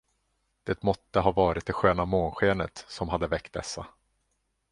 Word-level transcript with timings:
Det 0.63 0.83
måtte 0.83 1.19
ha 1.19 1.31
varit 1.31 1.65
det 1.65 1.73
sköna 1.73 2.05
månskenet, 2.05 2.85
som 2.87 3.09
hade 3.09 3.27
väckt 3.27 3.53
dessa. 3.53 3.85